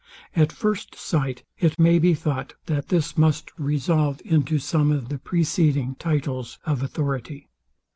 At 0.35 0.51
first 0.51 0.95
sight 0.95 1.43
it 1.59 1.77
may 1.77 1.99
be 1.99 2.15
thought, 2.15 2.55
that 2.65 2.87
this 2.87 3.19
must 3.19 3.51
resolve 3.59 4.19
into 4.25 4.57
some 4.57 4.91
of 4.91 5.09
the 5.09 5.19
preceding 5.19 5.93
titles 5.99 6.57
of 6.65 6.81
authority. 6.81 7.47